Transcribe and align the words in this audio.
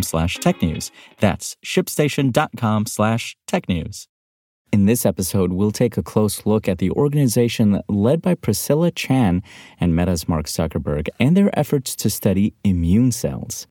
slash 0.00 0.38
technews. 0.38 0.90
That's 1.18 1.56
shipstation.com 1.62 2.86
slash 2.86 3.36
technews. 3.46 4.06
In 4.72 4.86
this 4.86 5.04
episode, 5.04 5.52
we'll 5.52 5.70
take 5.70 5.98
a 5.98 6.02
close 6.02 6.46
look 6.46 6.66
at 6.66 6.78
the 6.78 6.90
organization 6.92 7.82
led 7.90 8.22
by 8.22 8.34
Priscilla 8.34 8.90
Chan 8.90 9.42
and 9.78 9.94
Meta's 9.94 10.26
Mark 10.26 10.46
Zuckerberg 10.46 11.08
and 11.20 11.36
their 11.36 11.50
efforts 11.58 11.94
to 11.96 12.08
study 12.08 12.54
immune 12.64 13.12
cells. 13.12 13.66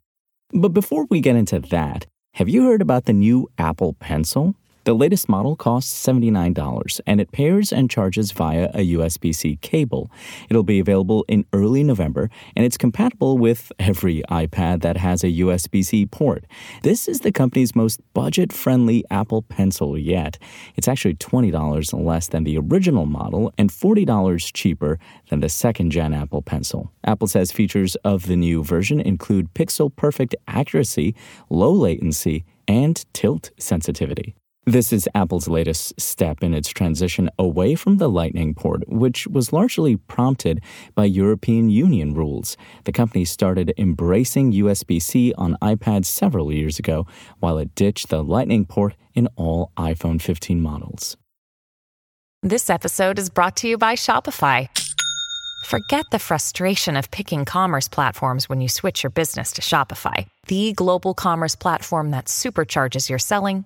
But 0.53 0.69
before 0.69 1.07
we 1.09 1.19
get 1.19 1.35
into 1.35 1.59
that, 1.59 2.05
have 2.35 2.49
you 2.49 2.65
heard 2.65 2.83
about 2.83 3.05
the 3.05 3.13
new 3.13 3.49
Apple 3.57 3.93
Pencil? 3.93 4.53
The 4.83 4.95
latest 4.95 5.29
model 5.29 5.55
costs 5.55 6.07
$79 6.07 7.01
and 7.05 7.21
it 7.21 7.31
pairs 7.31 7.71
and 7.71 7.87
charges 7.87 8.31
via 8.31 8.71
a 8.73 8.93
USB 8.95 9.33
C 9.33 9.57
cable. 9.57 10.09
It'll 10.49 10.63
be 10.63 10.79
available 10.79 11.23
in 11.27 11.45
early 11.53 11.83
November 11.83 12.31
and 12.55 12.65
it's 12.65 12.77
compatible 12.77 13.37
with 13.37 13.71
every 13.77 14.23
iPad 14.23 14.81
that 14.81 14.97
has 14.97 15.23
a 15.23 15.27
USB 15.27 15.85
C 15.85 16.07
port. 16.07 16.45
This 16.81 17.07
is 17.07 17.19
the 17.19 17.31
company's 17.31 17.75
most 17.75 17.99
budget 18.15 18.51
friendly 18.51 19.05
Apple 19.11 19.43
Pencil 19.43 19.99
yet. 19.99 20.39
It's 20.75 20.87
actually 20.87 21.13
$20 21.13 22.03
less 22.03 22.27
than 22.27 22.43
the 22.43 22.57
original 22.57 23.05
model 23.05 23.53
and 23.59 23.69
$40 23.69 24.51
cheaper 24.51 24.97
than 25.29 25.41
the 25.41 25.49
second 25.49 25.91
gen 25.91 26.11
Apple 26.11 26.41
Pencil. 26.41 26.91
Apple 27.03 27.27
says 27.27 27.51
features 27.51 27.95
of 27.97 28.25
the 28.25 28.35
new 28.35 28.63
version 28.63 28.99
include 28.99 29.53
pixel 29.53 29.95
perfect 29.95 30.35
accuracy, 30.47 31.13
low 31.51 31.71
latency, 31.71 32.45
and 32.67 33.05
tilt 33.13 33.51
sensitivity. 33.59 34.35
This 34.67 34.93
is 34.93 35.09
Apple's 35.15 35.47
latest 35.47 35.99
step 35.99 36.43
in 36.43 36.53
its 36.53 36.69
transition 36.69 37.31
away 37.39 37.73
from 37.73 37.97
the 37.97 38.07
Lightning 38.07 38.53
port, 38.53 38.87
which 38.87 39.25
was 39.25 39.51
largely 39.51 39.95
prompted 39.95 40.61
by 40.93 41.05
European 41.05 41.71
Union 41.71 42.13
rules. 42.13 42.57
The 42.83 42.91
company 42.91 43.25
started 43.25 43.73
embracing 43.79 44.51
USB 44.51 45.01
C 45.01 45.33
on 45.35 45.57
iPads 45.63 46.05
several 46.05 46.51
years 46.51 46.77
ago, 46.77 47.07
while 47.39 47.57
it 47.57 47.73
ditched 47.73 48.09
the 48.09 48.23
Lightning 48.23 48.65
port 48.65 48.93
in 49.15 49.27
all 49.35 49.71
iPhone 49.77 50.21
15 50.21 50.61
models. 50.61 51.17
This 52.43 52.69
episode 52.69 53.17
is 53.17 53.31
brought 53.31 53.55
to 53.57 53.67
you 53.67 53.79
by 53.79 53.95
Shopify. 53.95 54.69
Forget 55.65 56.05
the 56.11 56.19
frustration 56.19 56.95
of 56.97 57.09
picking 57.09 57.45
commerce 57.45 57.87
platforms 57.87 58.47
when 58.47 58.61
you 58.61 58.69
switch 58.69 59.01
your 59.01 59.09
business 59.09 59.53
to 59.53 59.63
Shopify, 59.63 60.27
the 60.45 60.73
global 60.73 61.15
commerce 61.15 61.55
platform 61.55 62.11
that 62.11 62.25
supercharges 62.25 63.09
your 63.09 63.19
selling 63.19 63.65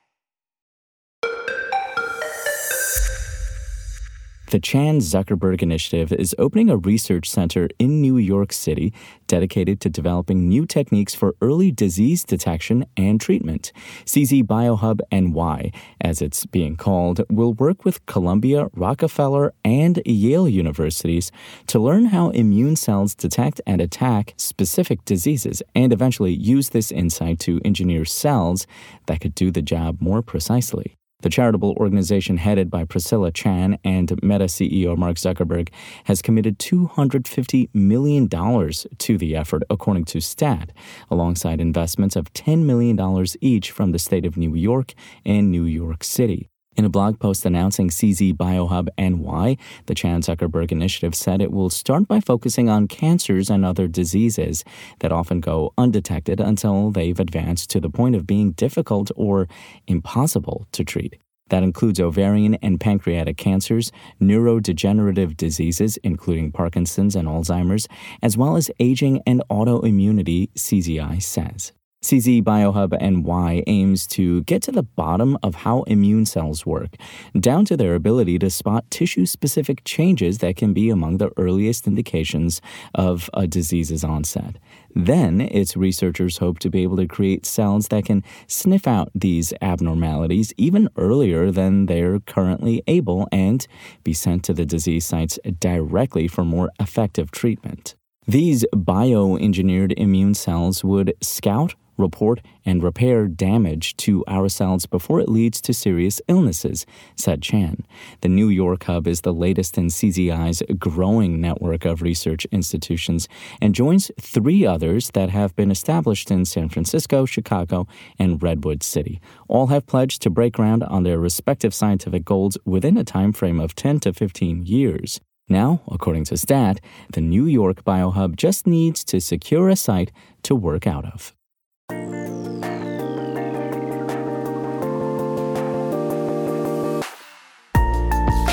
The 4.51 4.59
Chan 4.59 4.99
Zuckerberg 4.99 5.61
Initiative 5.61 6.11
is 6.11 6.35
opening 6.37 6.69
a 6.69 6.75
research 6.75 7.29
center 7.29 7.69
in 7.79 8.01
New 8.01 8.17
York 8.17 8.51
City 8.51 8.93
dedicated 9.25 9.79
to 9.79 9.89
developing 9.89 10.49
new 10.49 10.65
techniques 10.65 11.15
for 11.15 11.37
early 11.41 11.71
disease 11.71 12.25
detection 12.25 12.85
and 12.97 13.21
treatment. 13.21 13.71
CZ 14.03 14.43
Biohub 14.43 14.99
NY, 15.09 15.71
as 16.01 16.21
it's 16.21 16.45
being 16.45 16.75
called, 16.75 17.21
will 17.29 17.53
work 17.53 17.85
with 17.85 18.05
Columbia, 18.07 18.67
Rockefeller, 18.73 19.53
and 19.63 20.01
Yale 20.05 20.49
universities 20.49 21.31
to 21.67 21.79
learn 21.79 22.07
how 22.07 22.31
immune 22.31 22.75
cells 22.75 23.15
detect 23.15 23.61
and 23.65 23.79
attack 23.79 24.33
specific 24.35 25.05
diseases 25.05 25.63
and 25.73 25.93
eventually 25.93 26.33
use 26.33 26.71
this 26.71 26.91
insight 26.91 27.39
to 27.39 27.61
engineer 27.63 28.03
cells 28.03 28.67
that 29.05 29.21
could 29.21 29.33
do 29.33 29.49
the 29.49 29.61
job 29.61 30.01
more 30.01 30.21
precisely. 30.21 30.97
The 31.21 31.29
charitable 31.29 31.75
organization 31.77 32.37
headed 32.37 32.69
by 32.69 32.85
Priscilla 32.85 33.31
Chan 33.31 33.77
and 33.83 34.11
Meta 34.23 34.45
CEO 34.45 34.97
Mark 34.97 35.17
Zuckerberg 35.17 35.69
has 36.05 36.21
committed 36.21 36.57
$250 36.59 37.69
million 37.73 38.27
to 38.27 39.17
the 39.17 39.35
effort, 39.35 39.63
according 39.69 40.05
to 40.05 40.21
STAT, 40.21 40.71
alongside 41.09 41.61
investments 41.61 42.15
of 42.15 42.33
$10 42.33 42.63
million 42.65 42.99
each 43.39 43.71
from 43.71 43.91
the 43.91 43.99
state 43.99 44.25
of 44.25 44.35
New 44.37 44.55
York 44.55 44.93
and 45.23 45.51
New 45.51 45.65
York 45.65 46.03
City. 46.03 46.49
In 46.77 46.85
a 46.85 46.89
blog 46.89 47.19
post 47.19 47.45
announcing 47.45 47.89
CZ 47.89 48.33
Biohub 48.37 48.87
NY, 48.97 49.57
the 49.87 49.95
Chan 49.95 50.21
Zuckerberg 50.21 50.71
Initiative 50.71 51.13
said 51.13 51.41
it 51.41 51.51
will 51.51 51.69
start 51.69 52.07
by 52.07 52.21
focusing 52.21 52.69
on 52.69 52.87
cancers 52.87 53.49
and 53.49 53.65
other 53.65 53.89
diseases 53.89 54.63
that 54.99 55.11
often 55.11 55.41
go 55.41 55.73
undetected 55.77 56.39
until 56.39 56.89
they've 56.89 57.19
advanced 57.19 57.69
to 57.71 57.81
the 57.81 57.89
point 57.89 58.15
of 58.15 58.25
being 58.25 58.51
difficult 58.51 59.11
or 59.17 59.49
impossible 59.85 60.65
to 60.71 60.85
treat. 60.85 61.17
That 61.49 61.63
includes 61.63 61.99
ovarian 61.99 62.55
and 62.61 62.79
pancreatic 62.79 63.35
cancers, 63.35 63.91
neurodegenerative 64.21 65.35
diseases, 65.35 65.97
including 65.97 66.53
Parkinson's 66.53 67.17
and 67.17 67.27
Alzheimer's, 67.27 67.89
as 68.23 68.37
well 68.37 68.55
as 68.55 68.71
aging 68.79 69.21
and 69.27 69.43
autoimmunity, 69.51 70.49
CZI 70.53 71.21
says. 71.21 71.73
CZ 72.03 72.41
Biohub 72.41 72.99
NY 72.99 73.63
aims 73.67 74.07
to 74.07 74.41
get 74.45 74.63
to 74.63 74.71
the 74.71 74.81
bottom 74.81 75.37
of 75.43 75.53
how 75.53 75.83
immune 75.83 76.25
cells 76.25 76.65
work, 76.65 76.95
down 77.39 77.63
to 77.65 77.77
their 77.77 77.93
ability 77.93 78.39
to 78.39 78.49
spot 78.49 78.89
tissue 78.89 79.27
specific 79.27 79.83
changes 79.85 80.39
that 80.39 80.55
can 80.55 80.73
be 80.73 80.89
among 80.89 81.19
the 81.19 81.29
earliest 81.37 81.85
indications 81.85 82.59
of 82.95 83.29
a 83.35 83.45
disease's 83.45 84.03
onset. 84.03 84.57
Then, 84.95 85.41
its 85.41 85.77
researchers 85.77 86.39
hope 86.39 86.57
to 86.59 86.71
be 86.71 86.81
able 86.81 86.97
to 86.97 87.05
create 87.05 87.45
cells 87.45 87.89
that 87.89 88.05
can 88.05 88.23
sniff 88.47 88.87
out 88.87 89.11
these 89.13 89.53
abnormalities 89.61 90.53
even 90.57 90.89
earlier 90.97 91.51
than 91.51 91.85
they're 91.85 92.19
currently 92.21 92.81
able 92.87 93.27
and 93.31 93.67
be 94.03 94.13
sent 94.13 94.43
to 94.45 94.53
the 94.53 94.65
disease 94.65 95.05
sites 95.05 95.37
directly 95.59 96.27
for 96.27 96.43
more 96.43 96.71
effective 96.79 97.29
treatment. 97.29 97.95
These 98.27 98.65
bioengineered 98.73 99.93
immune 99.97 100.33
cells 100.33 100.83
would 100.83 101.13
scout, 101.21 101.75
report, 102.01 102.41
and 102.65 102.83
repair 102.83 103.27
damage 103.27 103.95
to 103.97 104.23
our 104.27 104.49
cells 104.49 104.85
before 104.85 105.19
it 105.19 105.29
leads 105.29 105.61
to 105.61 105.73
serious 105.73 106.21
illnesses, 106.27 106.85
said 107.15 107.41
Chan. 107.41 107.85
The 108.21 108.29
New 108.29 108.49
York 108.49 108.83
hub 108.83 109.07
is 109.07 109.21
the 109.21 109.33
latest 109.33 109.77
in 109.77 109.87
CZI's 109.87 110.61
growing 110.77 111.39
network 111.39 111.85
of 111.85 112.01
research 112.01 112.45
institutions 112.51 113.27
and 113.61 113.75
joins 113.75 114.11
three 114.19 114.65
others 114.65 115.11
that 115.13 115.29
have 115.29 115.55
been 115.55 115.71
established 115.71 116.31
in 116.31 116.45
San 116.45 116.69
Francisco, 116.69 117.25
Chicago, 117.25 117.87
and 118.19 118.41
Redwood 118.41 118.83
City. 118.83 119.21
All 119.47 119.67
have 119.67 119.87
pledged 119.87 120.21
to 120.23 120.29
break 120.29 120.53
ground 120.53 120.83
on 120.83 121.03
their 121.03 121.19
respective 121.19 121.73
scientific 121.73 122.25
goals 122.25 122.57
within 122.65 122.97
a 122.97 123.03
time 123.03 123.31
frame 123.31 123.59
of 123.59 123.75
10 123.75 123.99
to 124.01 124.13
15 124.13 124.65
years. 124.65 125.21
Now, 125.51 125.81
according 125.89 126.25
to 126.25 126.37
STAT, 126.37 126.79
the 127.11 127.19
New 127.19 127.45
York 127.45 127.83
Biohub 127.83 128.37
just 128.37 128.65
needs 128.65 129.03
to 129.03 129.19
secure 129.19 129.67
a 129.67 129.75
site 129.75 130.11
to 130.43 130.55
work 130.55 130.87
out 130.87 131.05
of. 131.05 131.33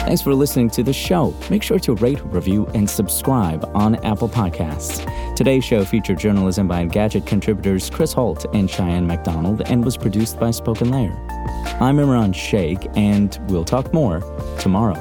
Thanks 0.08 0.22
for 0.22 0.32
listening 0.32 0.70
to 0.70 0.82
the 0.82 0.94
show. 0.94 1.34
Make 1.50 1.62
sure 1.62 1.78
to 1.81 1.94
rate, 1.96 2.19
review, 2.25 2.66
and 2.69 2.88
subscribe 2.88 3.70
on 3.75 3.96
Apple 3.96 4.31
Podcasts. 4.31 5.05
Today's 5.37 5.62
show 5.62 5.84
featured 5.84 6.19
journalism 6.19 6.66
by 6.66 6.82
Engadget 6.82 7.26
contributors 7.26 7.90
Chris 7.90 8.14
Holt 8.14 8.46
and 8.55 8.70
Cheyenne 8.70 9.06
MacDonald 9.06 9.60
and 9.66 9.84
was 9.84 9.99
produced 9.99 10.40
by 10.40 10.49
SpokenLayer. 10.49 11.14
I'm 11.82 11.99
Imran 11.99 12.34
Sheikh, 12.34 12.88
and 12.96 13.38
we'll 13.50 13.66
talk 13.66 13.93
more 13.93 14.20
tomorrow. 14.58 14.94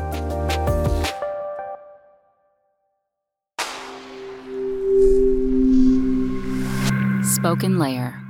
SpokenLayer. 7.23 8.21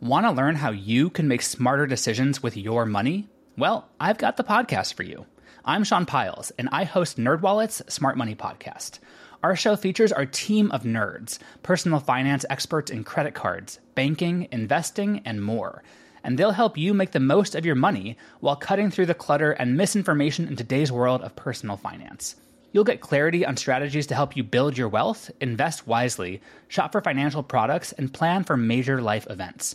Want 0.00 0.24
to 0.24 0.30
learn 0.30 0.54
how 0.54 0.70
you 0.70 1.10
can 1.10 1.26
make 1.26 1.42
smarter 1.42 1.88
decisions 1.88 2.40
with 2.40 2.56
your 2.56 2.86
money? 2.86 3.28
Well, 3.58 3.88
I've 3.98 4.18
got 4.18 4.36
the 4.36 4.44
podcast 4.44 4.94
for 4.94 5.02
you. 5.02 5.26
I'm 5.64 5.82
Sean 5.82 6.06
Pyles, 6.06 6.52
and 6.60 6.68
I 6.70 6.84
host 6.84 7.16
NerdWallet's 7.16 7.92
Smart 7.92 8.16
Money 8.16 8.36
Podcast. 8.36 9.00
Our 9.42 9.56
show 9.56 9.74
features 9.74 10.12
our 10.12 10.26
team 10.26 10.70
of 10.70 10.84
nerds, 10.84 11.40
personal 11.64 11.98
finance 11.98 12.44
experts 12.48 12.88
in 12.88 13.02
credit 13.02 13.34
cards, 13.34 13.80
banking, 13.96 14.46
investing, 14.52 15.22
and 15.24 15.42
more. 15.42 15.82
And 16.22 16.38
they'll 16.38 16.52
help 16.52 16.78
you 16.78 16.94
make 16.94 17.10
the 17.10 17.18
most 17.18 17.56
of 17.56 17.66
your 17.66 17.74
money 17.74 18.16
while 18.38 18.54
cutting 18.54 18.92
through 18.92 19.06
the 19.06 19.12
clutter 19.14 19.50
and 19.50 19.76
misinformation 19.76 20.46
in 20.46 20.54
today's 20.54 20.92
world 20.92 21.22
of 21.22 21.34
personal 21.34 21.76
finance. 21.76 22.36
You'll 22.70 22.84
get 22.84 23.00
clarity 23.00 23.44
on 23.44 23.56
strategies 23.56 24.06
to 24.06 24.14
help 24.14 24.36
you 24.36 24.44
build 24.44 24.78
your 24.78 24.88
wealth, 24.88 25.32
invest 25.40 25.84
wisely, 25.84 26.40
shop 26.68 26.92
for 26.92 27.00
financial 27.00 27.42
products, 27.42 27.90
and 27.90 28.14
plan 28.14 28.44
for 28.44 28.56
major 28.56 29.02
life 29.02 29.26
events. 29.28 29.74